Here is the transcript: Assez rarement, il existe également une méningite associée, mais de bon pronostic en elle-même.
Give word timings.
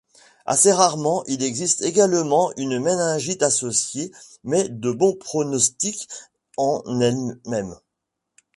Assez 0.47 0.71
rarement, 0.71 1.23
il 1.27 1.43
existe 1.43 1.83
également 1.83 2.51
une 2.57 2.79
méningite 2.79 3.43
associée, 3.43 4.11
mais 4.43 4.67
de 4.67 4.91
bon 4.91 5.13
pronostic 5.15 6.07
en 6.57 6.81
elle-même. 6.99 7.75